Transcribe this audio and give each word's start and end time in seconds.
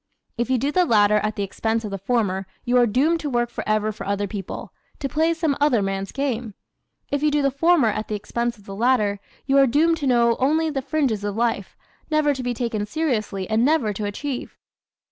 If 0.35 0.49
you 0.49 0.57
do 0.57 0.71
the 0.71 0.83
latter 0.83 1.17
at 1.17 1.35
the 1.35 1.43
expense 1.43 1.85
of 1.85 1.91
the 1.91 1.99
former 1.99 2.47
you 2.65 2.75
are 2.77 2.87
doomed 2.87 3.19
to 3.19 3.29
work 3.29 3.51
forever 3.51 3.91
for 3.91 4.03
other 4.07 4.25
people, 4.25 4.73
to 4.97 5.07
play 5.07 5.31
some 5.35 5.55
other 5.61 5.83
man's 5.83 6.11
game. 6.11 6.55
If 7.11 7.21
you 7.21 7.29
do 7.29 7.43
the 7.43 7.51
former 7.51 7.89
at 7.89 8.07
the 8.07 8.15
expense 8.15 8.57
of 8.57 8.65
the 8.65 8.73
latter 8.75 9.19
you 9.45 9.59
are 9.59 9.67
doomed 9.67 9.97
to 9.97 10.07
know 10.07 10.37
only 10.39 10.71
the 10.71 10.81
fringes 10.81 11.23
of 11.23 11.35
life, 11.37 11.77
never 12.09 12.33
to 12.33 12.41
be 12.41 12.55
taken 12.55 12.87
seriously 12.87 13.47
and 13.47 13.63
never 13.63 13.93
to 13.93 14.05
achieve. 14.05 14.57